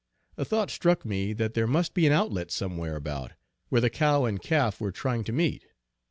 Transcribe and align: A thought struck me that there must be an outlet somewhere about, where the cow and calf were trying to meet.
A 0.35 0.43
thought 0.43 0.71
struck 0.71 1.05
me 1.05 1.31
that 1.33 1.53
there 1.53 1.67
must 1.67 1.93
be 1.93 2.07
an 2.07 2.11
outlet 2.11 2.49
somewhere 2.49 2.95
about, 2.95 3.33
where 3.69 3.81
the 3.81 3.91
cow 3.91 4.25
and 4.25 4.41
calf 4.41 4.81
were 4.81 4.91
trying 4.91 5.23
to 5.25 5.31
meet. 5.31 5.67